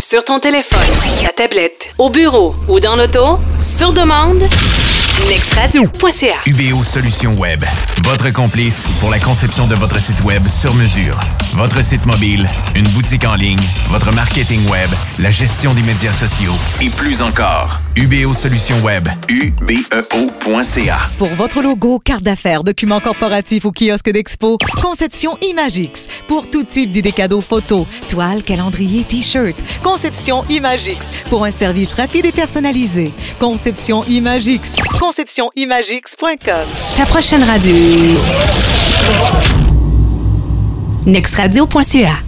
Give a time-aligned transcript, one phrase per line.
[0.00, 0.80] Sur ton téléphone,
[1.26, 4.42] ta tablette, au bureau ou dans l'auto, sur demande,
[5.28, 6.40] nextradio.ca.
[6.46, 7.64] UBO Solutions Web,
[8.04, 11.18] votre complice pour la conception de votre site web sur mesure.
[11.52, 13.60] Votre site mobile, une boutique en ligne,
[13.90, 14.88] votre marketing web,
[15.18, 17.80] la gestion des médias sociaux et plus encore.
[17.96, 20.98] UBO Solutions Web, ubeo.ca.
[21.18, 26.06] Pour votre logo, carte d'affaires, documents corporatifs ou kiosque d'expo, conception Imagix.
[26.28, 29.56] Pour tout type d'idées cadeaux photos, toile, calendrier, t-shirt.
[29.82, 31.10] Conception Imagix.
[31.28, 33.12] Pour un service rapide et personnalisé.
[33.40, 34.76] Conception Imagix.
[35.10, 36.66] ConceptionImagix.com.
[36.94, 37.74] Ta prochaine radio.
[41.04, 42.22] nextradio.ca.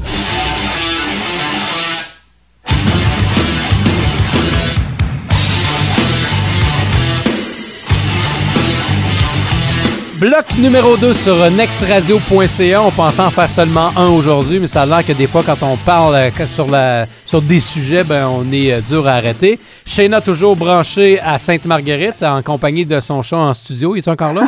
[10.22, 12.80] Bloc numéro 2 sur nextradio.ca.
[12.80, 15.60] On pensait en faire seulement un aujourd'hui, mais ça a l'air que des fois, quand
[15.64, 19.58] on parle euh, sur, des sujets, ben, on est euh, dur à arrêter.
[19.84, 23.96] Shayna, toujours branché à Sainte-Marguerite, en compagnie de son chat en studio.
[23.96, 24.42] Il est encore là?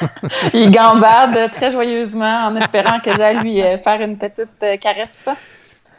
[0.54, 5.18] Il gambade très joyeusement en espérant que j'aille lui euh, faire une petite caresse.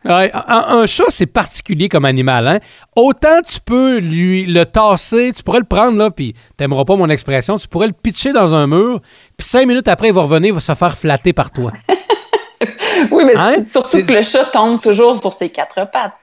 [0.03, 2.47] Un, un chat, c'est particulier comme animal.
[2.47, 2.59] Hein?
[2.95, 7.07] Autant tu peux lui le tasser, tu pourrais le prendre, là, puis t'aimeras pas mon
[7.09, 8.99] expression, tu pourrais le pitcher dans un mur,
[9.37, 11.71] puis cinq minutes après, il va revenir, il va se faire flatter par toi.
[13.11, 13.61] oui, mais Hein?
[13.61, 16.13] surtout que le chat tombe toujours sur ses quatre pattes.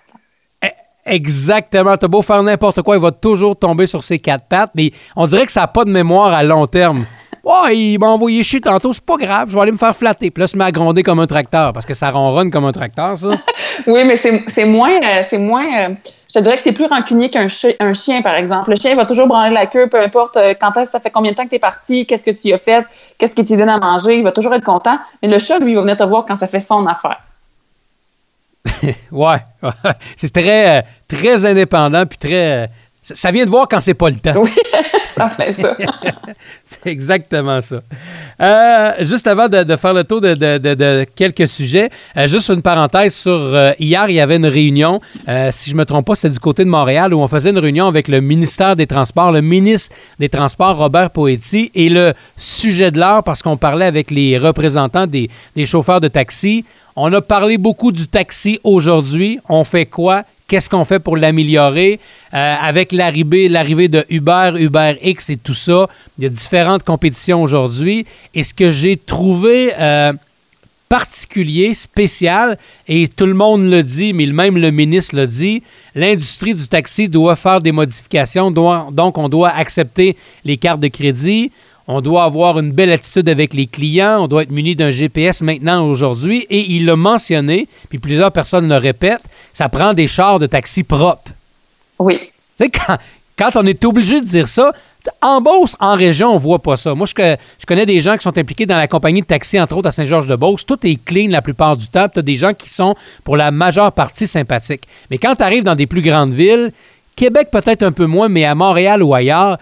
[0.65, 0.69] Eh,
[1.07, 1.97] Exactement.
[1.97, 5.25] T'as beau faire n'importe quoi, il va toujours tomber sur ses quatre pattes, mais on
[5.27, 7.05] dirait que ça n'a pas de mémoire à long terme.
[7.49, 10.31] Ouais, il m'a envoyé chier tantôt, c'est pas grave, je vais aller me faire flatter.
[10.31, 12.73] Puis là, se met à gronder comme un tracteur, parce que ça ronronne comme un
[12.73, 13.31] tracteur, ça.
[13.87, 15.65] Oui, mais c'est moins, euh, c'est moins.
[15.65, 15.95] euh,
[16.29, 18.71] je te dirais que c'est plus rancunier qu'un chi- un chien, par exemple.
[18.71, 21.11] Le chien il va toujours branler la queue, peu importe euh, quand est-ce, ça fait
[21.11, 22.85] combien de temps que t'es parti, qu'est-ce que tu y as fait,
[23.17, 24.99] qu'est-ce que tu donnes à manger, il va toujours être content.
[25.23, 27.21] Mais le chat, lui, il va venir te voir quand ça fait son affaire.
[29.13, 29.39] Ouais,
[30.17, 32.69] c'est très, euh, très indépendant, puis très.
[33.15, 34.35] Ça- vient de voir quand c'est pas le temps.
[34.41, 34.51] Oui,
[35.15, 35.77] ça fait ça.
[36.65, 37.81] C'est exactement ça.
[38.41, 42.27] Euh, juste avant de, de faire le tour de, de- de- de quelques sujets, euh,
[42.27, 45.01] juste une parenthèse sur euh, hier, il y avait une réunion,
[45.51, 47.87] si je me trompe pas, c'est du côté de Montréal, où on faisait une réunion
[47.89, 52.99] avec le ministère des Transports, le ministre des Transports, Robert Poetti, et le sujet de
[53.01, 56.65] l'heure, parce qu'on parlait avec les représentants des, des chauffeurs de taxi.
[56.97, 59.41] On a parlé beaucoup du taxi aujourd'hui.
[59.49, 60.23] On fait quoi?
[60.49, 62.01] Qu'est-ce qu'on fait pour l'améliorer?
[62.33, 65.87] Euh, avec l'arrivée, l'arrivée de Uber, Uber X et tout ça,
[66.17, 68.07] il y a différentes compétitions aujourd'hui.
[68.35, 70.15] Et ce que j'ai trouvé euh,
[70.89, 75.63] particulier, spécial, et tout le monde le dit, mais même le ministre le dit,
[75.95, 81.53] l'industrie du taxi doit faire des modifications, donc on doit accepter les cartes de crédit,
[81.89, 85.41] on doit avoir une belle attitude avec les clients, on doit être muni d'un GPS
[85.41, 90.39] maintenant aujourd'hui, et il l'a mentionné, puis plusieurs personnes le répètent, ça prend des chars
[90.39, 91.33] de taxi propres.
[91.99, 92.19] Oui.
[92.59, 92.99] Tu sais, quand,
[93.39, 94.73] quand on est obligé de dire ça,
[95.23, 96.95] en Beauce, en région, on voit pas ça.
[96.95, 99.89] Moi, je connais des gens qui sont impliqués dans la compagnie de taxi, entre autres
[99.89, 100.67] à Saint-Georges-de-Beauce.
[100.67, 102.09] Tout est clean la plupart du temps.
[102.09, 102.95] Tu as des gens qui sont,
[103.25, 104.85] pour la majeure partie, sympathiques.
[105.11, 106.73] Mais quand tu arrives dans des plus grandes villes,
[107.17, 109.59] Québec peut-être un peu moins, mais à Montréal ou ailleurs,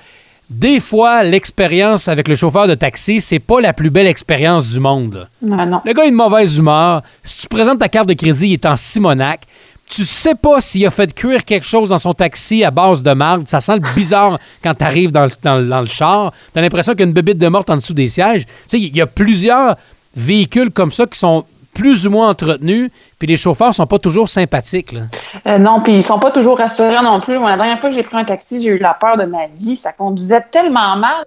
[0.48, 4.78] des fois, l'expérience avec le chauffeur de taxi, c'est pas la plus belle expérience du
[4.80, 5.26] monde.
[5.42, 5.56] là.
[5.56, 5.80] Non, non.
[5.84, 7.02] Le gars a une mauvaise humeur.
[7.22, 9.42] Si tu présentes ta carte de crédit, il est en Simonac.
[9.88, 13.12] Tu sais pas s'il a fait cuire quelque chose dans son taxi à base de
[13.12, 13.46] marde.
[13.48, 16.32] Ça sent le bizarre quand tu arrives dans, le- dans dans le char.
[16.52, 18.46] Tu as l'impression qu'il y a une bébite de morte en dessous des sièges.
[18.46, 19.76] Tu sais, il y a plusieurs
[20.16, 24.28] véhicules comme ça qui sont plus ou moins entretenus, puis les chauffeurs sont pas toujours
[24.28, 24.92] sympathiques.
[24.92, 25.00] là.
[25.46, 27.38] Euh, non, puis ils sont pas toujours rassurants non plus.
[27.38, 29.46] Moi, la dernière fois que j'ai pris un taxi, j'ai eu la peur de ma
[29.58, 29.76] vie.
[29.76, 31.24] Ça conduisait tellement mal.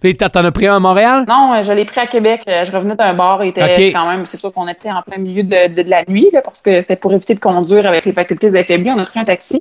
[0.00, 1.24] puis t'en as pris un à Montréal?
[1.28, 2.42] Non, euh, je l'ai pris à Québec.
[2.46, 3.42] Euh, Je revenais d'un bar.
[3.44, 3.62] Il était
[3.92, 6.40] quand même, c'est sûr qu'on était en plein milieu de, de- de la nuit, là,
[6.42, 8.90] parce que c'était pour éviter de conduire avec les facultés affaiblies.
[8.90, 9.60] On a pris un taxi.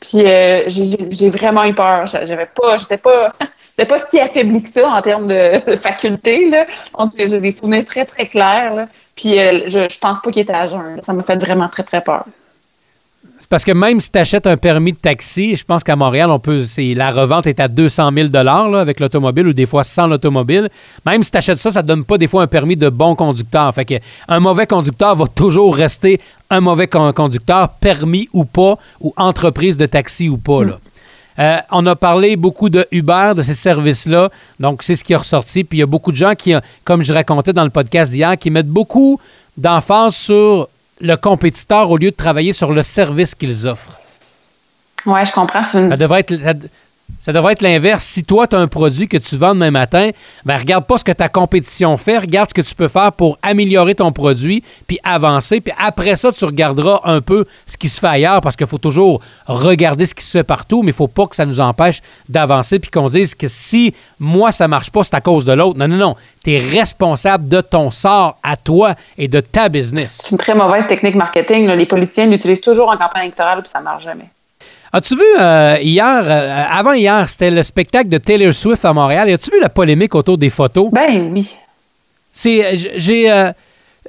[0.00, 2.06] Puis euh, j'ai- vraiment eu peur.
[2.06, 3.32] J'a- J'avais pas, j'étais pas,
[3.88, 6.48] pas si affaibli que ça en termes de, facultés.
[6.50, 6.66] Là.
[7.16, 8.74] J'ai des souvenirs très, très clairs.
[8.74, 8.88] là.
[9.16, 11.00] Puis euh, je, je pense pas qu'il était à jeun.
[11.02, 12.26] Ça m'a fait vraiment très, très peur.
[13.40, 16.28] C'est parce que même si tu achètes un permis de taxi, je pense qu'à Montréal,
[16.30, 16.60] on peut,
[16.96, 20.68] la revente est à 200 000 là, avec l'automobile ou des fois sans l'automobile.
[21.06, 23.14] Même si tu achètes ça, ça ne donne pas des fois un permis de bon
[23.14, 23.72] conducteur.
[23.74, 23.94] Fait que
[24.26, 26.20] un mauvais conducteur va toujours rester
[26.50, 30.64] un mauvais con- conducteur, permis ou pas, ou entreprise de taxi ou pas.
[30.64, 30.78] Là.
[31.38, 34.30] Euh, on a parlé beaucoup de Uber, de ces services-là.
[34.58, 35.62] Donc, c'est ce qui est ressorti.
[35.62, 38.10] Puis, il y a beaucoup de gens qui, euh, comme je racontais dans le podcast
[38.10, 39.20] d'hier, qui mettent beaucoup
[39.56, 40.68] d'emphase sur
[41.00, 43.98] le compétiteur au lieu de travailler sur le service qu'ils offrent.
[45.06, 45.62] Ouais, je comprends.
[45.74, 46.54] Une- Ça devrait être, ça,
[47.20, 48.04] Ça devrait être l'inverse.
[48.04, 50.10] Si toi, tu as un produit que tu vends demain matin,
[50.44, 53.38] ben regarde pas ce que ta compétition fait, regarde ce que tu peux faire pour
[53.42, 55.60] améliorer ton produit, puis avancer.
[55.60, 58.78] Puis après ça, tu regarderas un peu ce qui se fait ailleurs, parce qu'il faut
[58.78, 62.02] toujours regarder ce qui se fait partout, mais il faut pas que ça nous empêche
[62.28, 65.76] d'avancer, puis qu'on dise que si moi, ça marche pas, c'est à cause de l'autre.
[65.76, 66.14] Non, non, non.
[66.44, 70.20] Tu es responsable de ton sort à toi et de ta business.
[70.22, 71.66] C'est une très mauvaise technique marketing.
[71.66, 74.30] Les politiciens l'utilisent toujours en campagne électorale, puis ça marche jamais.
[74.92, 79.28] As-tu vu euh, hier, euh, avant hier, c'était le spectacle de Taylor Swift à Montréal.
[79.30, 80.90] As-tu vu la polémique autour des photos?
[80.90, 81.48] Ben oui.
[82.32, 83.52] C'est, j- j'ai, euh,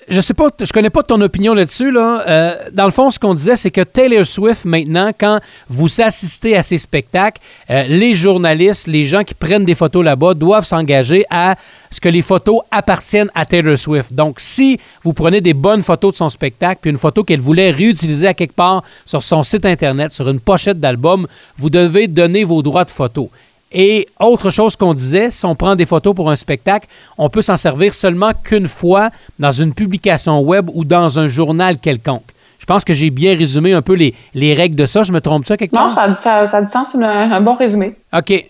[0.10, 2.24] je sais pas, je connais pas ton opinion là-dessus là.
[2.28, 5.40] Euh, dans le fond, ce qu'on disait, c'est que Taylor Swift maintenant, quand
[5.70, 10.34] vous assistez à ses spectacles, euh, les journalistes, les gens qui prennent des photos là-bas
[10.34, 11.56] doivent s'engager à
[11.92, 14.14] ce que les photos appartiennent à Taylor Swift.
[14.14, 17.72] Donc, si vous prenez des bonnes photos de son spectacle, puis une photo qu'elle voulait
[17.72, 21.28] réutiliser à quelque part sur son site internet, sur une pochette d'album,
[21.58, 23.30] vous devez donner vos droits de photo.
[23.72, 26.88] Et autre chose qu'on disait, si on prend des photos pour un spectacle,
[27.18, 31.78] on peut s'en servir seulement qu'une fois dans une publication web ou dans un journal
[31.78, 32.24] quelconque.
[32.58, 35.04] Je pense que j'ai bien résumé un peu les, les règles de ça.
[35.04, 35.94] Je me trompe-tu quelque Non, part?
[35.94, 37.94] ça a, du- ça, ça a du sens, c'est un, un bon résumé.
[38.16, 38.46] OK.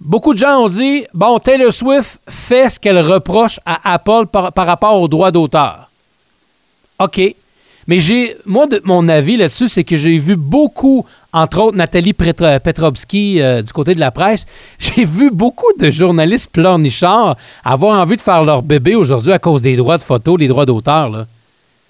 [0.00, 4.52] Beaucoup de gens ont dit, bon, Taylor Swift fait ce qu'elle reproche à Apple par,
[4.52, 5.88] par rapport aux droits d'auteur.
[6.98, 7.34] OK.
[7.86, 12.12] Mais j'ai, moi, de, mon avis là-dessus, c'est que j'ai vu beaucoup, entre autres Nathalie
[12.14, 14.46] Petrovski euh, du côté de la presse,
[14.78, 19.62] j'ai vu beaucoup de journalistes pleurnichards avoir envie de faire leur bébé aujourd'hui à cause
[19.62, 21.26] des droits de photo, les droits d'auteur.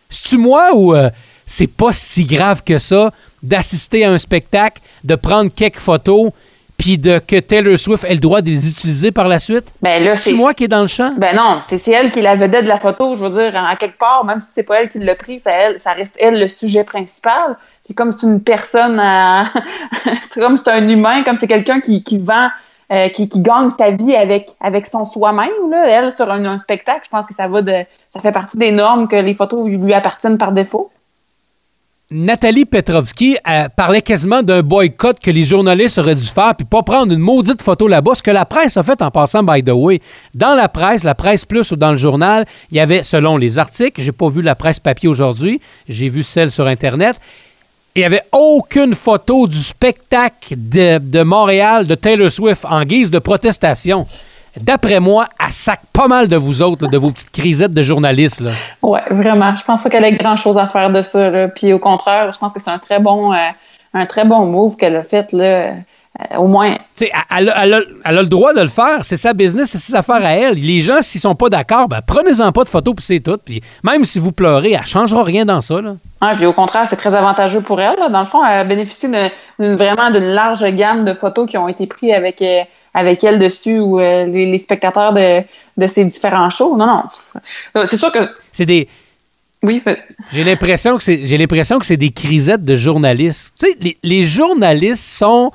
[0.08, 1.10] C'est-tu moi ou euh,
[1.46, 3.12] c'est pas si grave que ça
[3.42, 6.30] d'assister à un spectacle, de prendre quelques photos,
[6.76, 9.72] puis de que Taylor Swift ait le droit de les utiliser par la suite?
[9.82, 11.12] Ben là, C'est moi qui est dans le champ?
[11.16, 13.76] Ben non, c'est elle qui est la vedette de la photo, je veux dire, à
[13.76, 16.38] quelque part, même si c'est pas elle qui l'a pris, ça, elle, ça reste elle
[16.40, 17.56] le sujet principal.
[17.84, 19.46] Puis comme c'est une personne, à-
[20.30, 22.48] c'est comme c'est un humain, comme c'est quelqu'un qui, qui vend,
[22.92, 25.50] euh, qui, qui gagne sa vie avec, avec son soi-même,
[25.86, 28.72] elle, sur un, un spectacle, je pense que ça va de, ça fait partie des
[28.72, 30.90] normes que les photos lui appartiennent par défaut.
[32.10, 33.38] Nathalie Petrovski
[33.76, 37.62] parlait quasiment d'un boycott que les journalistes auraient dû faire puis pas prendre une maudite
[37.62, 38.14] photo là-bas.
[38.14, 40.00] Ce que la presse a fait en passant, by the way.
[40.34, 43.58] Dans la presse, la presse plus ou dans le journal, il y avait, selon les
[43.58, 47.18] articles, j'ai pas vu la presse papier aujourd'hui, j'ai vu celle sur Internet,
[47.94, 53.18] il n'y avait aucune photo du spectacle de Montréal de Taylor Swift en guise de
[53.18, 54.06] protestation.
[54.60, 57.82] D'après moi, elle sac pas mal de vous autres, là, de vos petites crisettes de
[57.82, 58.40] journalistes.
[58.40, 58.50] Là.
[58.82, 59.54] Ouais, vraiment.
[59.56, 61.30] Je pense pas qu'elle ait grand chose à faire de ça.
[61.30, 61.48] Là.
[61.48, 63.36] Puis au contraire, je pense que c'est un très bon, euh,
[63.94, 65.44] un très bon move qu'elle a fait là.
[65.44, 68.68] Euh, au moins, Tu sais, elle, a- elle a, elle a le droit de le
[68.68, 69.04] faire.
[69.04, 70.54] C'est sa business, c'est ses affaires à elle.
[70.54, 73.36] Les gens, s'ils sont pas d'accord, ben, prenez-en pas de photos, puis c'est tout.
[73.44, 75.80] Puis même si vous pleurez, elle changera rien dans ça.
[75.80, 75.96] Là.
[76.22, 77.98] Ouais, puis au contraire, c'est très avantageux pour elle.
[77.98, 78.10] là.
[78.10, 81.88] Dans le fond, elle bénéficie de, vraiment d'une large gamme de photos qui ont été
[81.88, 82.62] prises avec, euh,
[82.94, 85.42] avec elle dessus ou euh, les, les spectateurs de,
[85.76, 86.76] de ces différents shows.
[86.76, 87.02] Non, non.
[87.76, 88.88] Euh, C'est sûr que C'est des.
[89.62, 90.02] oui, fait-
[90.32, 91.24] J'ai l'impression que c'est.
[91.24, 93.54] J'ai l'impression que c'est des crisettes de journalistes.
[93.58, 95.50] Tu sais, les, les journalistes sont.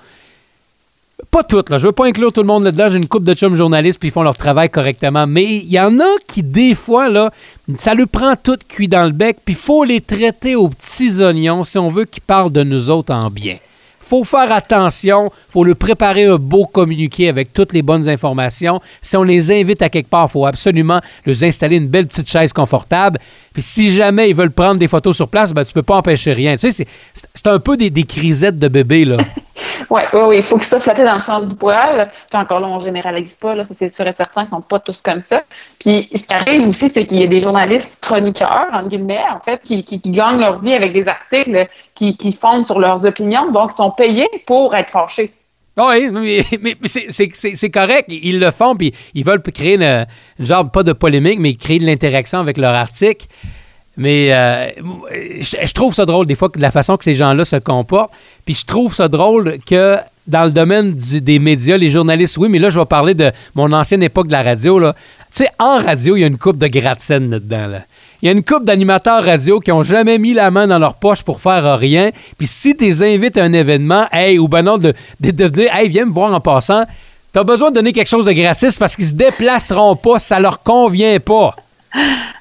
[1.31, 1.77] Pas toutes, là.
[1.77, 2.88] Je veux pas inclure tout le monde là-dedans.
[2.89, 5.27] J'ai une couple de chums journalistes, puis ils font leur travail correctement.
[5.27, 7.30] Mais il y en a qui, des fois, là,
[7.77, 11.21] ça le prend tout cuit dans le bec, puis il faut les traiter aux petits
[11.21, 13.57] oignons si on veut qu'ils parlent de nous autres en bien.
[14.09, 18.79] Faut faire attention, faut le préparer un beau communiqué avec toutes les bonnes informations.
[19.03, 22.51] Si on les invite à quelque part, faut absolument leur installer une belle petite chaise
[22.51, 23.19] confortable.
[23.53, 26.33] Puis si jamais ils veulent prendre des photos sur place, ben, tu peux pas empêcher
[26.33, 26.56] rien.
[26.56, 29.18] Tu sais, c'est un peu des, des crisettes de bébé, là.
[29.89, 32.09] Ouais, ouais, ouais, il faut qu'ils soient flattés dans le sens du poil.
[32.30, 34.80] Puis encore là, on généralise pas, là, ça c'est sûr et certain, ils sont pas
[34.80, 35.44] tous comme ça.
[35.80, 39.39] Puis ce qui arrive aussi, c'est qu'il y a des journalistes chroniqueurs, entre guillemets, en
[39.39, 43.51] fait, qui, qui, gagnent leur vie avec des articles qui, qui fondent sur leurs opinions,
[43.51, 45.31] donc ils sont payés pour être fâchés.
[45.78, 48.06] Ah Oui, mais, mais- c'est- correct.
[48.09, 50.06] Ils le font, puis ils veulent créer une
[50.39, 53.28] genre, pas de polémique, mais créer de l'interaction avec leur article.
[53.99, 54.69] Mais euh,
[55.41, 58.11] je, trouve ça drôle, des fois, la façon que ces gens-là se comportent.
[58.45, 62.59] Puis je trouve ça drôle que dans le domaine des médias, les journalistes, oui, mais
[62.59, 64.79] là, je vais parler de mon ancienne époque de la radio.
[64.79, 64.94] Là.
[65.35, 67.68] Tu sais, en radio, il y a une coupe de gratte-scène là-dedans.
[67.68, 67.81] Là.
[68.21, 70.94] Il y a une coupe d'animateurs radio qui ont jamais mis la main dans leur
[70.94, 72.11] poche pour faire rien.
[72.37, 75.89] Puis si tu les invites à un événement, hey, ou ben non, de dire, hey,
[75.89, 76.85] viens me voir en passant,
[77.33, 80.63] t'as besoin de donner quelque chose de gratis parce qu'ils se déplaceront pas, ça leur
[80.63, 81.53] convient pas.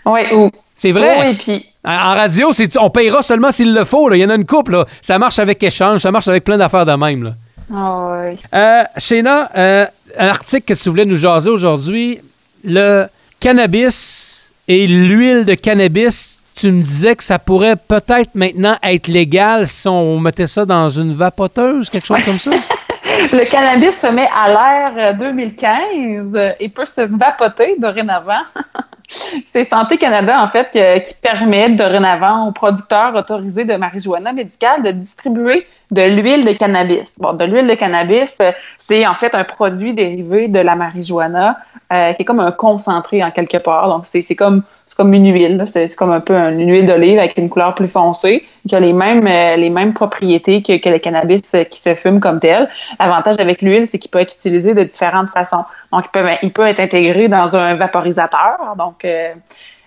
[0.07, 0.51] Oui, ou.
[0.79, 1.27] C'est vrai?
[1.27, 1.67] Oui, puis.
[1.85, 4.09] En radio, on payera seulement s'il le faut.
[4.09, 4.17] là.
[4.17, 4.69] Il y en a une coupe.
[4.69, 4.85] Là.
[5.03, 7.25] Ça marche avec échange, ça marche avec plein d'affaires de même.
[7.25, 7.33] Là.
[7.75, 8.39] Ah ouais.
[8.55, 12.21] Euh, Shayna, euh, un article que tu voulais nous jaser aujourd'hui,
[12.63, 13.07] le
[13.41, 19.67] cannabis et l'huile de cannabis, tu me disais que ça pourrait peut-être maintenant être légal
[19.67, 22.53] si on mettait ça dans une vapoteuse, quelque chose comme ça?
[23.33, 28.45] le cannabis se met à l'ère 2015 et peut se vapoter dorénavant.
[29.53, 30.71] C'est Santé Canada, en fait,
[31.03, 37.15] qui permet dorénavant aux producteurs autorisés de marijuana médicale de distribuer de l'huile de cannabis.
[37.19, 38.37] Bon, de l'huile de cannabis,
[38.79, 41.59] c'est en fait un produit dérivé de la marijuana
[41.93, 43.89] euh, qui est comme un concentré en quelque part.
[43.89, 44.63] Donc, c'est comme
[44.99, 45.65] comme une huile.
[45.67, 48.93] C'est comme un peu une huile d'olive avec une couleur plus foncée, qui a les
[48.93, 52.69] mêmes, euh, les mêmes propriétés que, que, le cannabis euh, qui se fume comme tel.
[52.99, 55.65] L'avantage avec l'huile, c'est qu'il peut être utilisé de différentes façons.
[55.93, 58.75] Donc, il peut, il peut être intégré dans un vaporisateur.
[58.77, 59.35] Donc, euh,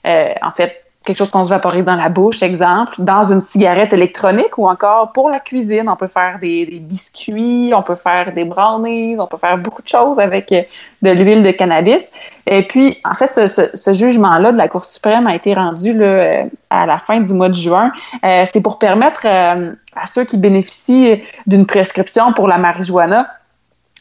[0.06, 4.58] en fait, quelque chose qu'on se vaporise dans la bouche, exemple, dans une cigarette électronique
[4.58, 5.90] ou encore pour la cuisine.
[5.90, 9.88] On peut faire des, biscuits, on peut faire des brownies, on peut faire beaucoup de
[9.88, 10.62] choses avec euh,
[11.02, 12.12] de l'huile de cannabis.
[12.46, 16.44] Et puis, en fait, ce, jugement-là de la Cour suprême a été rendu là, euh,
[16.70, 17.92] à la fin du mois de juin.
[18.24, 23.28] Euh, c'est pour permettre à ceux qui bénéficient d'une prescription pour la marijuana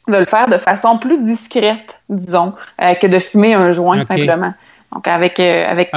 [0.07, 2.55] de le faire de façon plus discrète, disons,
[3.01, 4.55] que de fumer un joint simplement.
[4.93, 5.91] Donc, avec, avec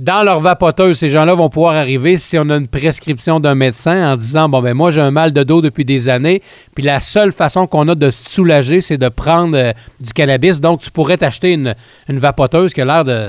[0.00, 4.12] dans leur vapoteuse, ces gens-là vont pouvoir arriver si on a une prescription d'un médecin
[4.12, 6.40] en disant Bon, ben moi, j'ai un mal de dos depuis des années,
[6.74, 10.62] puis la seule façon qu'on a de se soulager, c'est de prendre euh, du cannabis.
[10.62, 11.74] Donc, tu pourrais t'acheter une,
[12.08, 13.28] une vapoteuse qui a l'air de.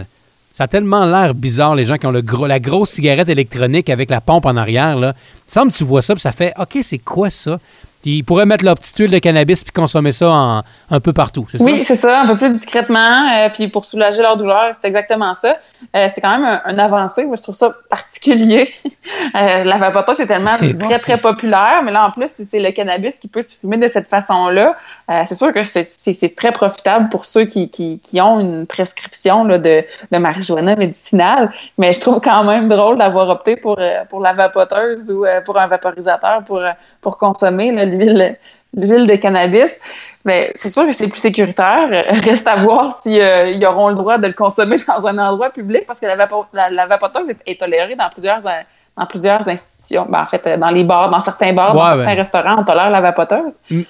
[0.53, 3.89] Ça a tellement l'air bizarre, les gens qui ont le gros, la grosse cigarette électronique
[3.89, 4.95] avec la pompe en arrière.
[4.95, 5.13] Là.
[5.47, 7.59] Il semble que tu vois ça, puis ça fait OK, c'est quoi ça?
[8.05, 11.57] Ils pourraient mettre leur petite huile de cannabis puis consommer ça un peu partout, c'est
[11.57, 11.63] ça?
[11.63, 15.33] Oui, c'est ça, un peu plus discrètement, euh, puis pour soulager leur douleur, c'est exactement
[15.33, 15.57] ça.
[15.95, 17.25] Euh, c'est quand même un, avancé.
[17.25, 18.71] Moi, je trouve ça particulier.
[19.35, 23.19] euh, la vapoteuse, c'est tellement très, très populaire, mais là, en plus, c'est le cannabis
[23.19, 24.75] qui peut se fumer de cette façon-là.
[25.09, 29.43] Euh, c'est sûr que c'est très profitable pour ceux qui, qui, qui ont une prescription
[29.43, 33.79] là, de, de marijuana médicinale, mais je trouve quand même drôle d'avoir opté pour,
[34.09, 36.61] pour la vapoteuse ou pour un vaporisateur pour,
[37.01, 38.37] pour consommer l'huile
[38.75, 39.79] l'huile de cannabis.
[40.23, 41.89] Mais c'est sûr que c'est plus sécuritaire.
[42.23, 45.49] Reste à voir s'ils si, euh, auront le droit de le consommer dans un endroit
[45.49, 50.05] public parce que la, la, vapoteuse est, tolérée dans plusieurs, dans plusieurs institutions.
[50.09, 53.01] Ben, en fait, dans les bars, dans certains bars, dans certains restaurants, on tolère la
[53.01, 53.53] vapoteuse.
[53.69, 53.81] Mm.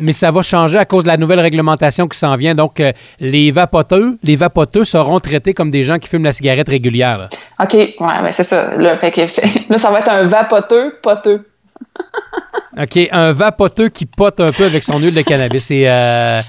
[0.00, 2.54] Mais ça va changer à cause de la nouvelle réglementation qui s'en vient.
[2.54, 6.68] Donc, euh, les vapoteux, les vapoteux seront traités comme des gens qui fument la cigarette
[6.68, 7.28] régulière.
[7.60, 8.74] OK, ouais, ben c'est ça.
[8.76, 9.20] Là, fait que,
[9.68, 11.46] là, ça va être un vapoteux poteux.
[12.80, 15.68] OK, un vapoteux qui pote un peu avec son huile de cannabis.
[15.70, 16.42] Euh,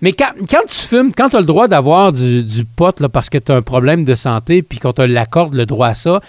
[0.00, 0.32] mais quand,
[0.68, 3.56] tu fumes, quand tu as le droit d'avoir du, pot là, parce que tu as
[3.56, 6.20] un problème de santé puis qu'on te l'accorde le droit à ça,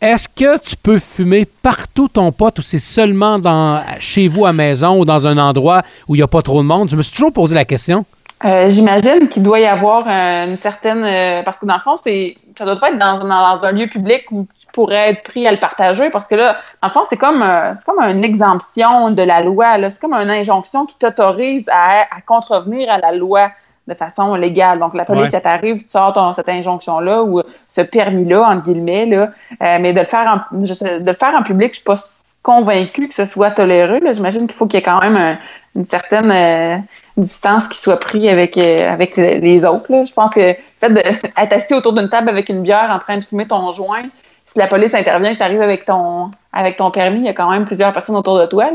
[0.00, 4.52] est-ce que tu peux fumer partout ton pot ou c'est seulement dans, chez vous à
[4.52, 6.90] maison ou dans un endroit où il n'y a pas trop de monde?
[6.90, 8.04] Je me suis toujours posé la question.
[8.44, 11.04] Euh, j'imagine qu'il doit y avoir une certaine.
[11.04, 13.86] Euh, parce que dans le fond, c'est ça doit pas être dans, dans, un lieu
[13.86, 17.02] public où tu pourrais être pris à le partager parce que là, dans le fond,
[17.08, 19.90] c'est comme, euh, c'est comme une exemption de la loi.
[19.90, 23.50] C'est comme une injonction qui t'autorise à, à, contrevenir à la loi
[23.88, 24.80] de façon légale.
[24.80, 25.40] Donc, la police, ouais.
[25.40, 29.30] t'arrive, tu sors cette injonction-là ou ce permis-là, en guillemets, là,
[29.78, 31.94] mais de le faire en, de le faire en public, je suis pas
[32.42, 34.00] convaincue que ce soit toléré.
[34.12, 35.38] J'imagine qu'il faut qu'il y ait quand même
[35.76, 36.84] une certaine
[37.16, 39.86] distance qui soit pris avec, euh, avec les autres.
[39.88, 43.16] Je pense que le fait d'être assis autour d'une table avec une bière en train
[43.16, 44.04] de fumer ton joint,
[44.44, 47.32] si la police intervient et tu arrives avec ton, avec ton permis, il y a
[47.32, 48.70] quand même plusieurs personnes autour de toi.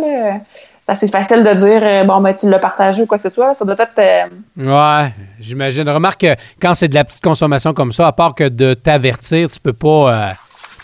[0.93, 3.53] C'est facile de dire euh, bon ben tu l'as partagé ou quoi que ce soit.
[3.53, 3.97] Ça doit être.
[3.97, 4.25] Euh,
[4.57, 5.87] ouais, j'imagine.
[5.87, 9.49] Remarque que quand c'est de la petite consommation comme ça, à part que de t'avertir,
[9.49, 10.33] tu peux pas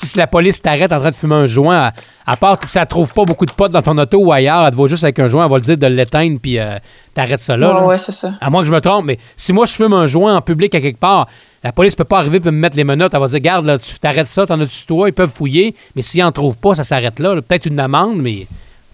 [0.04, 1.92] si la police t'arrête en train de fumer un joint,
[2.25, 4.72] à, part que ça trouve pas beaucoup de potes dans ton auto ou ailleurs, elle
[4.72, 6.77] te voit juste avec un joint, elle va le dire de l'éteindre puis euh,
[7.13, 7.86] t'arrêtes ça là.
[7.86, 8.34] Ouais, c'est ça.
[8.39, 10.74] À moins que je me trompe, mais si moi je fume un joint en public
[10.75, 11.27] à quelque part,
[11.63, 13.13] la police peut pas arriver et me mettre les menottes.
[13.13, 16.01] Elle va dire Garde, là, tu t'arrêtes ça, t'en as-tu toi, ils peuvent fouiller, mais
[16.01, 17.36] s'ils en trouvent pas, ça s'arrête là.
[17.42, 18.48] Peut-être une amende, mais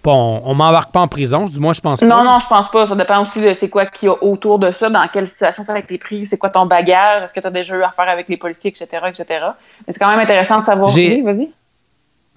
[0.04, 2.06] Bon, on m'embarque pas en prison, du moins je pense pas.
[2.06, 2.86] Non, non, je pense pas.
[2.88, 5.64] Ça dépend aussi de c'est quoi qu'il y a autour de ça, dans quelle situation
[5.64, 8.10] ça a été pris, c'est quoi ton bagage, est-ce que tu as déjà eu affaire
[8.10, 9.26] avec les policiers, etc., etc.
[9.88, 10.94] Mais c'est quand même intéressant de savoir.
[10.94, 11.50] Oui, vas-y.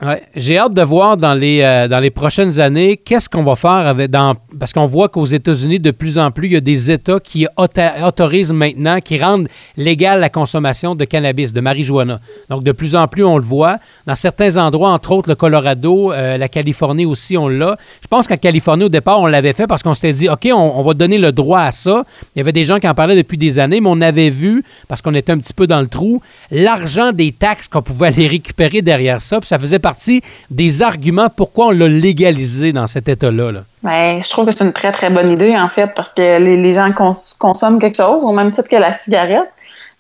[0.02, 0.22] Ouais.
[0.34, 3.70] J'ai hâte de voir dans les, euh, dans les prochaines années qu'est-ce qu'on va faire
[3.70, 6.90] avec dans parce qu'on voit qu'aux États-Unis de plus en plus il y a des
[6.90, 9.48] États qui autorisent maintenant qui rendent
[9.78, 12.20] légale la consommation de cannabis, de marijuana.
[12.50, 16.12] Donc de plus en plus on le voit dans certains endroits entre autres le Colorado,
[16.12, 17.78] euh, la Californie aussi on l'a.
[18.02, 20.78] Je pense qu'en Californie au départ on l'avait fait parce qu'on s'était dit OK, on,
[20.78, 22.04] on, va donner le droit à ça.
[22.34, 24.62] Il y avait des gens qui en parlaient depuis des années mais on avait vu
[24.88, 28.26] parce qu'on était un petit peu dans le trou l'argent des taxes qu'on pouvait aller
[28.26, 33.08] récupérer derrière ça, puis ça faisait partie des arguments pourquoi on l'a légalisé dans cet
[33.08, 33.52] état-là.
[33.52, 33.60] Là.
[33.84, 36.72] Ben, je trouve que c'est une très, très bonne idée, en fait, parce que les,
[36.72, 36.90] gens
[37.38, 39.48] consomment quelque chose au même titre que la cigarette.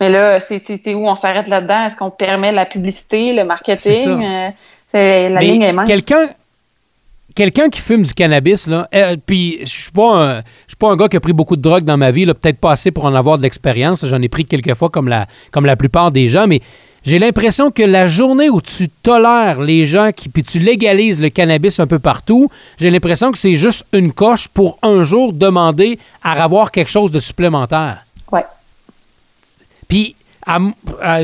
[0.00, 1.84] Mais là, c'est où on s'arrête là-dedans?
[1.86, 4.24] Est-ce qu'on permet la publicité, le marketing?
[4.24, 5.84] Euh, la ligne est.
[5.84, 6.26] Quelqu'un
[7.36, 10.42] quelqu'un qui fume du cannabis, là, euh, puis je suis pas un,
[10.80, 12.90] pas un gars qui a pris beaucoup de drogue dans ma vie, peut-être pas assez
[12.90, 14.04] pour en avoir de l'expérience.
[14.06, 16.60] J'en ai pris quelques fois comme la, comme la plupart des gens, mais
[17.06, 21.28] j'ai l'impression que la journée où tu tolères les gens qui, puis tu légalises le
[21.30, 25.98] cannabis un peu partout, j'ai l'impression que c'est juste une coche pour un jour demander
[26.22, 28.04] à avoir quelque chose de supplémentaire.
[28.32, 28.44] Ouais.
[29.88, 30.58] Puis, à-
[31.00, 31.20] à-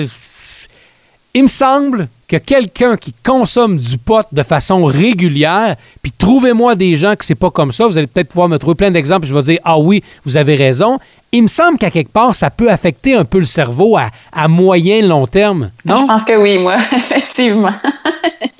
[1.34, 6.96] il me semble que quelqu'un qui consomme du pot de façon régulière, puis trouvez-moi des
[6.96, 9.34] gens que c'est pas comme ça, vous allez peut-être pouvoir me trouver plein d'exemples, je
[9.34, 10.98] vais dire ah oui, vous avez raison.
[11.32, 14.48] Il me semble qu'à quelque part, ça peut affecter un peu le cerveau à, à
[14.48, 16.06] moyen long terme, Je non?
[16.06, 17.72] pense que oui, moi, effectivement.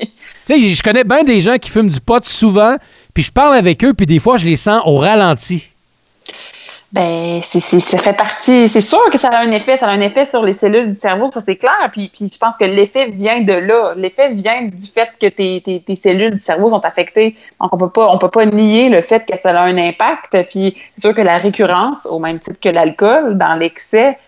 [0.01, 0.07] Tu
[0.45, 2.77] sais, je connais bien des gens qui fument du pot souvent,
[3.15, 5.72] puis je parle avec eux, puis des fois, je les sens au ralenti.
[6.93, 8.69] Ben, c'est, c'est- ça fait partie.
[8.69, 9.79] C'est sûr que ça a un effet.
[9.79, 11.89] Ça a un effet sur les cellules du cerveau, ça c'est clair.
[11.91, 13.95] Puis, puis je pense que l'effet vient de là.
[13.97, 17.35] L'effet vient du fait que tes, tes, tes cellules du cerveau sont affectées.
[17.61, 20.37] Donc on peut pas, on peut pas nier le fait que ça a un impact.
[20.51, 24.19] Puis c'est sûr que la récurrence, au même titre que l'alcool, dans l'excès,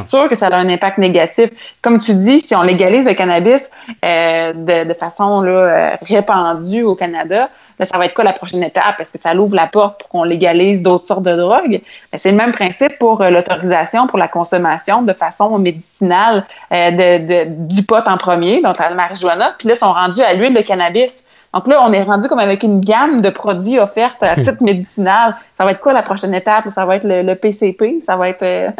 [0.00, 1.50] C'est sûr que ça a un impact négatif.
[1.82, 3.70] Comme tu dis, si on légalise le cannabis
[4.04, 7.48] euh, de, de façon là, euh, répandue au Canada,
[7.78, 9.00] là, ça va être quoi la prochaine étape?
[9.00, 11.80] Est-ce que ça l'ouvre la porte pour qu'on légalise d'autres sortes de drogues?
[12.12, 16.90] Mais c'est le même principe pour euh, l'autorisation pour la consommation de façon médicinale euh,
[16.90, 19.54] de, de- du pot en premier, donc la marijuana.
[19.58, 21.24] Puis là, ils sont rendus à l'huile de cannabis.
[21.52, 25.34] Donc là, on est rendu comme avec une gamme de produits offertes à titre médicinal.
[25.58, 26.70] Ça va être quoi la prochaine étape?
[26.70, 27.98] Ça va être le, le PCP?
[28.00, 28.42] Ça va être...
[28.44, 28.70] euh,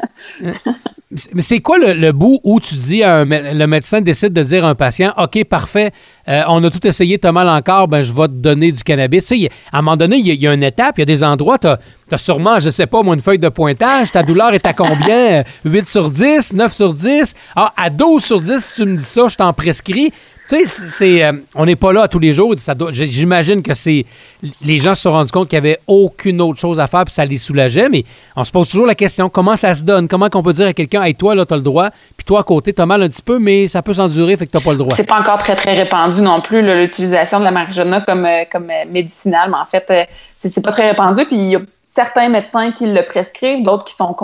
[1.35, 4.65] Mais c'est quoi le, le bout où tu dis un le médecin décide de dire
[4.65, 5.91] à un patient OK, parfait,
[6.29, 9.27] euh, on a tout essayé, t'as mal encore, ben je vais te donner du cannabis.
[9.27, 11.01] Tu sais, à un moment donné, il y, a- il y a une étape, il
[11.01, 11.79] y a des endroits, tu as,
[12.19, 15.43] sûrement, je sais pas, moi, une feuille de pointage, ta douleur est à combien?
[15.65, 19.03] 8 sur 10, 9 sur 10 Ah, à 12 sur 10, si tu me dis
[19.03, 20.13] ça, je t'en prescris.
[20.51, 22.57] Tu sais, euh, on n'est pas là tous les jours.
[22.91, 24.05] J'imagine que c'est
[24.63, 27.15] les gens se sont rendus compte qu'il n'y avait aucune autre chose à faire puis
[27.15, 27.89] ça les soulageait.
[27.89, 28.05] Mais
[28.35, 30.09] on se pose toujours la question comment ça se donne?
[30.09, 32.41] Comment qu'on peut dire à quelqu'un Hey, toi, là, tu as le droit, puis toi,
[32.41, 34.57] à côté, tu as mal un petit peu, mais ça peut s'endurer, fait que tu
[34.57, 34.93] n'as pas le droit.
[34.97, 38.71] C'est pas encore très, très répandu non plus, l'utilisation de la marijuana comme, euh, comme
[38.71, 39.51] euh, médicinale.
[39.51, 39.85] Mais en fait,
[40.37, 41.25] c'est c'est pas très répandu.
[41.27, 41.59] Puis il
[41.93, 44.17] certains médecins qui le prescrivent, d'autres qui sont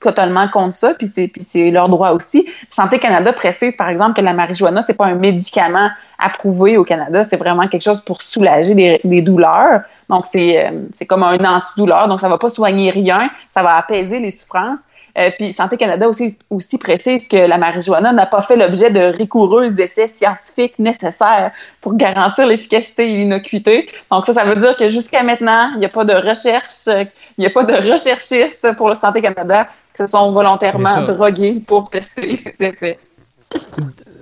[0.00, 0.94] totalement contre ça.
[0.94, 2.48] Puis c'est leur droit aussi.
[2.68, 7.22] Santé Canada précise, par exemple, que la marijuana, c'est pas un médicament approuvé au Canada.
[7.22, 9.82] C'est vraiment quelque chose pour soulager des, douleurs.
[10.08, 12.08] Donc, c'est euh, c'est comme un antidouleur.
[12.08, 13.30] Donc, ça va pas soigner rien.
[13.50, 14.80] Ça va apaiser les souffrances.
[15.18, 19.00] Euh, puis Santé Canada aussi, aussi précise que la marijuana n'a pas fait l'objet de
[19.00, 23.88] rigoureux essais scientifiques nécessaires pour garantir l'efficacité et l'innocuité.
[24.10, 27.04] Donc ça, ça veut dire que jusqu'à maintenant, il n'y a pas de recherche, euh,
[27.36, 31.02] il n'y a pas de recherchistes pour le Santé Canada qui se sont volontairement ça.
[31.02, 32.98] drogués pour tester les effets.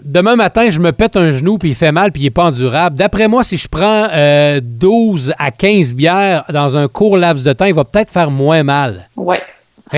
[0.03, 2.45] Demain matin, je me pète un genou, puis il fait mal, puis il n'est pas
[2.45, 2.97] endurable.
[2.97, 7.53] D'après moi, si je prends euh, 12 à 15 bières dans un court laps de
[7.53, 9.09] temps, il va peut-être faire moins mal.
[9.17, 9.41] Ouais.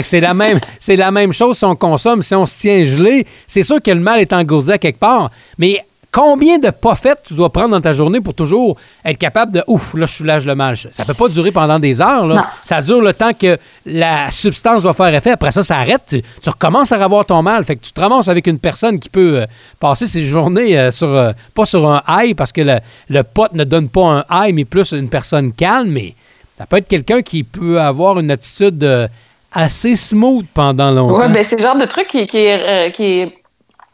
[0.02, 3.26] C'est la même, c'est la même chose si on consomme, si on se tient gelé.
[3.46, 7.34] C'est sûr que le mal est engourdi à quelque part, mais combien de poffettes tu
[7.34, 10.54] dois prendre dans ta journée pour toujours être capable de ouf, là je soulage le
[10.54, 10.76] mal.
[10.76, 12.48] Ça peut pas durer pendant des heures là.
[12.62, 15.30] Ça dure le temps que la substance va faire effet.
[15.30, 16.02] Après ça, ça arrête.
[16.06, 17.64] Tu, tu recommences à avoir ton mal.
[17.64, 19.46] Fait que tu te ramasses avec une personne qui peut euh,
[19.80, 22.78] passer ses journées euh, sur euh, pas sur un high parce que le,
[23.08, 25.90] le pot ne donne pas un high, mais plus une personne calme.
[25.90, 26.14] Mais
[26.58, 29.08] ça peut être quelqu'un qui peut avoir une attitude
[29.54, 31.18] assez smooth pendant longtemps.
[31.18, 33.32] Ouais, ben c'est le genre de truc qui, qui est, euh, qui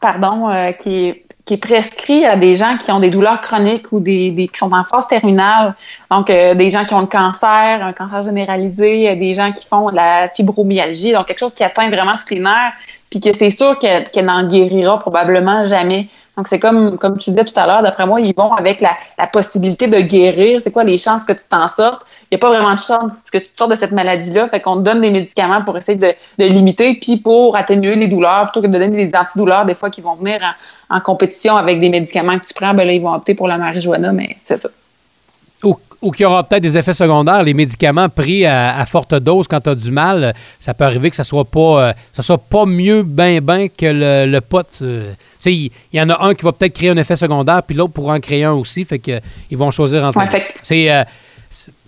[0.01, 1.13] pardon, euh, qui
[1.45, 4.59] qui est prescrit à des gens qui ont des douleurs chroniques ou des, des- qui
[4.59, 5.73] sont en phase terminale.
[6.11, 9.89] Donc, euh, des gens qui ont le cancer, un cancer généralisé, des gens qui font
[9.89, 12.43] de la fibromyalgie, donc quelque chose qui atteint vraiment tous les
[13.09, 16.07] puis que c'est sûr qu'elle qu'elle n'en guérira probablement jamais.
[16.39, 19.87] Donc, c'est comme, tu disais tout à l'heure, d'après moi, ils vont avec la, possibilité
[19.87, 20.61] de guérir.
[20.61, 22.05] C'est quoi les chances que tu t'en sortes?
[22.23, 24.47] Il n'y a pas vraiment de chance que tu te sortes de cette maladie-là.
[24.47, 28.07] Fait qu'on te donne des médicaments pour essayer de, de limiter, puis pour atténuer les
[28.07, 30.39] douleurs, plutôt que de donner des antidouleurs, des fois, qui vont venir
[30.89, 33.49] en, en compétition avec des médicaments que tu prends, ben là, ils vont opter pour
[33.49, 34.69] la marijuana, mais c'est ça.
[35.63, 37.43] Ou, ou qu'il y aura peut-être des effets secondaires.
[37.43, 41.09] Les médicaments pris à, à forte dose quand tu as du mal, ça peut arriver
[41.09, 44.65] que ça soit pas, euh, ça soit pas mieux ben ben que le, le pot.
[44.81, 45.11] euh.
[45.11, 47.75] Tu sais, il y, en a un qui va peut-être créer un effet secondaire, puis
[47.75, 48.83] l'autre pourra en créer un aussi.
[48.83, 49.19] Fait que euh,
[49.49, 51.03] ils vont choisir entre Ouais, C'est euh,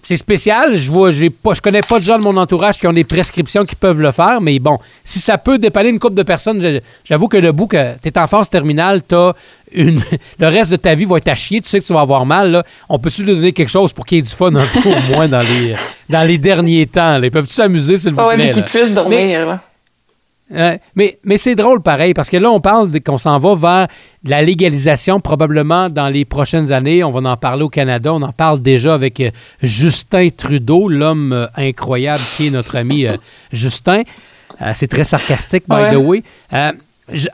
[0.02, 0.76] c'est- spécial.
[0.76, 3.04] Je vois, j'ai pas, je connais pas de gens de mon entourage qui ont des
[3.04, 6.82] prescriptions qui peuvent le faire, mais bon, si ça peut dépanner une couple de personnes,
[7.04, 9.34] j'avoue que le bout que tu es en phase terminale, t'as
[9.74, 10.02] une,
[10.40, 12.26] le reste de ta vie va être à chier, tu sais que tu vas avoir
[12.26, 12.52] mal.
[12.52, 12.64] Là.
[12.90, 15.14] On peut-tu lui donner quelque chose pour qu'il y ait du fun un peu au
[15.16, 15.76] moins dans les,
[16.10, 17.18] dans les derniers temps?
[17.18, 17.26] là?
[17.26, 18.46] Ils peuvent-tu s'amuser, s'il vous Ah ouais, plaît?
[18.48, 18.68] mais qu'ils là?
[18.68, 19.46] puissent dormir.
[19.46, 19.62] là.
[20.54, 23.88] Euh, mais mais c'est drôle pareil, parce que là, on parle qu'on s'en va vers
[24.26, 27.04] la légalisation probablement dans les prochaines années.
[27.04, 28.14] On va en parler au Canada.
[28.14, 29.32] On en parle déjà avec euh,
[29.64, 33.16] Justin Trudeau, l'homme euh, incroyable qui est notre ami euh,
[33.54, 34.02] Justin.
[34.62, 35.94] Euh, c'est très sarcastique, by Ouais.
[35.94, 36.24] the way.
[36.52, 36.74] À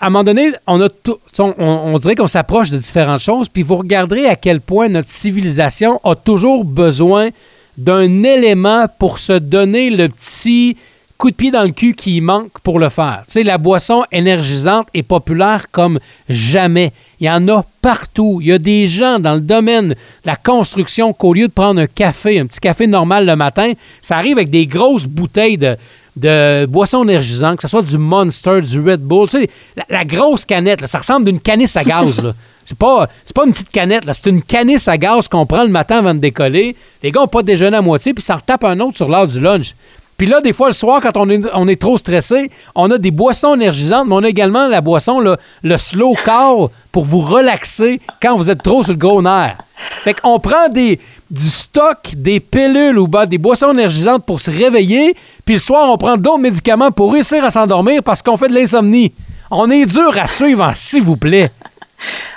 [0.02, 3.76] un moment donné, on, a tout- on dirait qu'on s'approche de différentes choses, puis vous
[3.76, 7.30] regarderez à quel point notre civilisation a toujours besoin
[7.78, 10.78] d'un élément pour se donner le petit
[11.18, 13.24] coup de pied dans le cul qui manque pour le faire.
[13.28, 16.00] Tu sais, la boisson énergisante est populaire comme
[16.30, 16.92] jamais.
[17.20, 18.40] Il y en a partout.
[18.42, 21.82] Il y a des gens dans le domaine de la construction qu'au lieu de prendre
[21.82, 25.76] un café, un petit café normal le matin, ça arrive avec des grosses bouteilles de,
[26.18, 29.28] de boissons énergisantes, que ce soit du Monster, du Red Bull.
[29.28, 32.22] Tu sais, la, la grosse canette, là, ça ressemble d'une canisse à gaz.
[32.22, 32.34] là.
[32.68, 35.64] C'est pas, c'est pas une petite canette, là, c'est une canisse à gaz qu'on prend
[35.64, 36.76] le matin avant de décoller.
[37.02, 39.40] Les gars n'ont pas déjeuné à moitié, puis ça retape un autre sur l'heure du
[39.40, 39.74] lunch.
[40.18, 42.98] Puis là, des fois, le soir, quand on est, on est trop stressé, on a
[42.98, 47.20] des boissons énergisantes, mais on a également la boisson, là, le slow car, pour vous
[47.20, 49.58] relaxer quand vous êtes trop sur le gros nerf.
[50.04, 51.00] Fait qu'on prend des,
[51.30, 55.92] du stock, des pilules ou ben, des boissons énergisantes pour se réveiller, puis le soir,
[55.92, 59.14] on prend d'autres médicaments pour réussir à s'endormir parce qu'on fait de l'insomnie.
[59.52, 61.52] On est dur à suivre, hein, s'il vous plaît.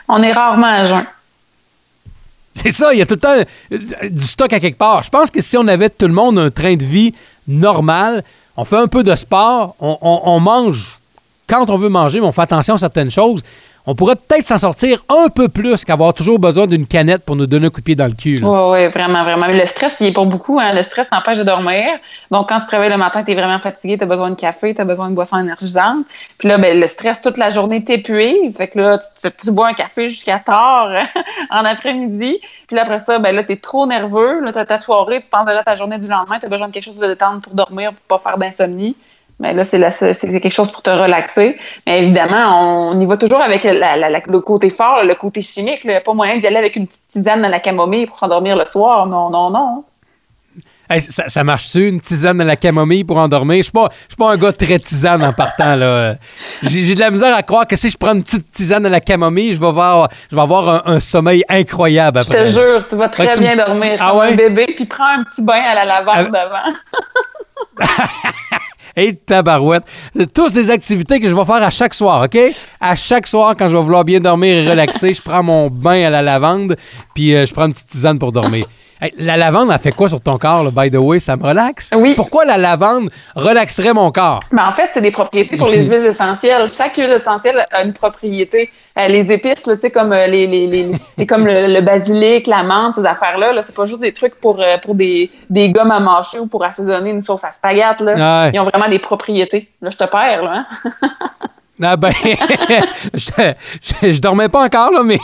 [0.06, 1.06] On est rarement à jeun.
[2.52, 3.36] C'est ça, il y a tout le temps
[3.72, 5.02] euh, du stock à quelque part.
[5.02, 7.14] Je pense que si on avait tout le monde un train de vie
[7.50, 8.24] normal,
[8.56, 10.98] on fait un peu de sport, on, mange
[11.46, 13.42] quand on veut manger, mais on fait attention à certaines choses,
[13.86, 17.46] on pourrait peut-être s'en sortir un peu plus qu'avoir toujours besoin d'une canette pour nous
[17.46, 18.40] donner un coup de pied dans le cul.
[18.42, 19.46] Oui, oui, vraiment, vraiment.
[19.46, 20.60] Le stress, il est pour beaucoup.
[20.60, 20.72] Hein.
[20.74, 21.84] Le stress t'empêche de dormir.
[22.30, 24.34] Donc, quand tu te réveilles le matin, tu es vraiment fatigué, tu as besoin de
[24.34, 26.04] café, tu as besoin de boissons énergisantes.
[26.38, 28.56] Puis là, ben, le stress, toute la journée t'épuise.
[28.56, 30.90] Fait que là, tu, bois un café jusqu'à tard
[31.50, 32.38] en après-midi.
[32.66, 34.40] Puis là, après ça, ben là, tu es trop nerveux.
[34.40, 36.48] Là, tu as ta soirée, tu penses déjà à ta journée du lendemain, tu as
[36.48, 38.96] besoin de quelque chose de détente pour dormir, pour pas faire d'insomnie.
[39.42, 41.56] Mais là, c'est la- c'est c'est quelque chose pour te relaxer.
[41.86, 45.14] Mais évidemment, on y va toujours avec la- la- la- le côté fort, là, le
[45.14, 45.80] côté chimique.
[45.84, 48.18] Il n'y a pas moyen d'y aller avec une petite tisane dans la camomille pour
[48.18, 49.06] s'endormir le soir.
[49.06, 49.84] Non, non, non.
[50.92, 53.58] Hey, ça, ça marche-tu, une tisane de la camomille pour endormir?
[53.58, 55.76] Je suis pas, je suis pas un gars très tisane en partant.
[55.76, 56.16] là.
[56.62, 58.88] J'ai j'ai de la misère à croire que si je prends une petite tisane de
[58.88, 62.44] la camomille, je vais avoir, je vais avoir un, un sommeil incroyable Je après.
[62.44, 64.32] te jure, tu vas très tu bien dormir Ah ouais?
[64.32, 66.74] un bébé, puis prends un petit bain à la lavande Ah- avant.
[69.00, 69.84] Hey, tabarouette.
[70.34, 72.38] Tous des activités que je vais faire à chaque soir, OK?
[72.78, 76.04] À chaque soir, quand je vais vouloir bien dormir et relaxer, je prends mon bain
[76.04, 76.76] à la lavande,
[77.14, 78.66] puis euh, je prends une petite tisane pour dormir.
[79.02, 81.20] Hey, la lavande, elle fait quoi sur ton corps, là, by the way?
[81.20, 81.90] Ça me relaxe?
[81.96, 82.14] Oui.
[82.14, 84.40] Pourquoi la lavande relaxerait mon corps?
[84.52, 86.68] Mais en fait, c'est des propriétés pour les huiles essentielles.
[86.70, 88.70] Chaque huile essentielle a une propriété.
[88.98, 91.80] Euh, les épices, là, tu sais, comme euh, les, les, les, les- comme le, le
[91.80, 95.30] basilic, la menthe, ces affaires-là, là, c'est pas juste des trucs pour, euh, pour des,
[95.48, 98.04] des gommes à mâcher ou pour assaisonner une sauce à spaghetti.
[98.04, 98.44] Là.
[98.44, 98.50] Ouais.
[98.52, 99.68] Ils ont vraiment des propriétés.
[99.80, 100.66] Là, je te perds, là.
[100.84, 100.90] Hein?
[101.82, 102.10] Ah ben,
[103.14, 105.18] je, dormais pas encore, là, mais...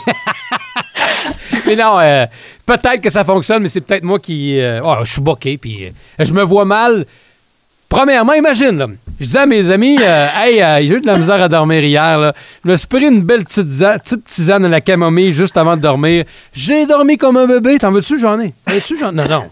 [1.65, 2.25] mais non, euh,
[2.65, 4.59] peut-être que ça fonctionne, mais c'est peut-être moi qui...
[4.59, 5.91] euh, oh, je suis boqué, puis euh,
[6.25, 7.05] je me vois mal.
[7.89, 8.87] Premièrement, imagine, là,
[9.19, 12.33] je disais à mes amis, hey, j'ai eu de la misère à dormir hier, là.
[12.65, 16.25] Je me suis pris une belle petite, tisane à la camomille juste avant de dormir.
[16.51, 17.77] J'ai dormi comme un bébé.
[17.79, 18.19] T'en veux-tu?
[18.19, 18.53] J'en ai?
[19.13, 19.43] Non, non.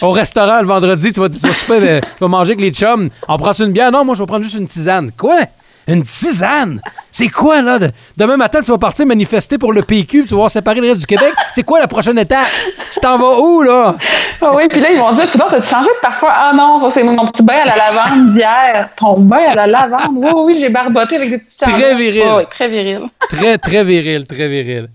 [0.00, 3.08] Au restaurant, le vendredi, tu vas, euh, tu vas manger avec les chums.
[3.28, 3.92] On prend une bière?
[3.92, 5.12] Non, moi, je vais prendre juste une tisane.
[5.16, 5.40] Quoi?
[5.88, 6.80] Une tisane?
[7.10, 7.78] C'est quoi, là?
[7.78, 10.80] De- Demain matin, tu vas partir manifester pour le PQ, puis tu vas voir séparer
[10.80, 11.32] le reste du Québec.
[11.50, 12.46] C'est quoi la prochaine étape?
[12.92, 13.96] Tu t'en vas où, là?
[14.40, 16.28] Ah oui, puis là, ils vont dire, putain, t'as-tu changé de parfum?
[16.30, 18.88] Ah non, c'est mon petit bain à la lavande d'hier.
[18.96, 20.16] Ton bain à la lavande?
[20.16, 22.24] Oui, oui, j'ai barboté avec des petits Très viril.
[22.36, 23.00] Oui, très viril.
[23.28, 24.88] Très, très viril, très viril.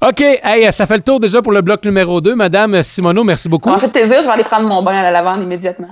[0.00, 2.34] OK, hey, ça fait le tour déjà pour le bloc numéro 2.
[2.34, 3.68] Madame Simoneau, merci beaucoup.
[3.68, 5.88] Ça m'a fait plaisir, je vais aller prendre mon bain à la lavande immédiatement.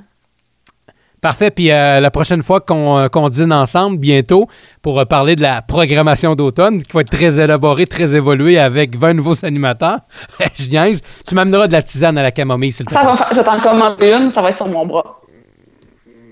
[1.20, 1.50] Parfait.
[1.50, 4.46] Puis euh, la prochaine fois qu'on euh, qu'on dîne ensemble, bientôt,
[4.82, 8.96] pour euh, parler de la programmation d'automne, qui va être très élaborée, très évoluée avec
[8.96, 9.98] 20 nouveaux animateurs,
[10.54, 13.24] je niaise, tu m'amèneras de la tisane à la camomille, s'il te Ça plaît.
[13.32, 15.20] je vais t'en commander une, ça va être sur mon bras.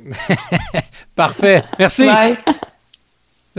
[1.14, 1.62] Parfait.
[1.78, 2.06] Merci.
[2.06, 2.38] Bye.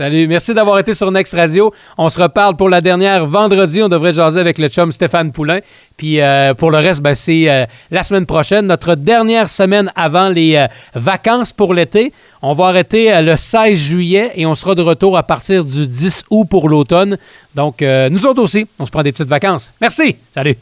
[0.00, 0.26] Salut.
[0.28, 1.74] Merci d'avoir été sur Next Radio.
[1.98, 3.82] On se reparle pour la dernière vendredi.
[3.82, 5.58] On devrait jaser avec le chum Stéphane Poulain.
[5.98, 10.30] Puis euh, pour le reste, ben, c'est euh, la semaine prochaine, notre dernière semaine avant
[10.30, 12.14] les euh, vacances pour l'été.
[12.40, 15.86] On va arrêter euh, le 16 juillet et on sera de retour à partir du
[15.86, 17.18] 10 août pour l'automne.
[17.54, 19.70] Donc, euh, nous autres aussi, on se prend des petites vacances.
[19.82, 20.16] Merci.
[20.34, 20.56] Salut.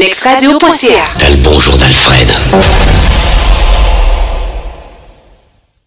[0.00, 1.04] nextradio.ca.
[1.18, 2.97] T'as le bonjour d'Alfred.